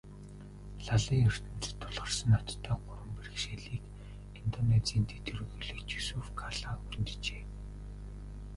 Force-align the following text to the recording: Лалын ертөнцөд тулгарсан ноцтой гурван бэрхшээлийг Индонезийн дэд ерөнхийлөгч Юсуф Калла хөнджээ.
Лалын 0.85 1.19
ертөнцөд 1.31 1.75
тулгарсан 1.81 2.29
ноцтой 2.31 2.75
гурван 2.83 3.11
бэрхшээлийг 3.17 3.83
Индонезийн 4.41 5.05
дэд 5.09 5.23
ерөнхийлөгч 5.31 5.89
Юсуф 6.01 6.27
Калла 6.39 6.69
хөнджээ. 6.89 7.43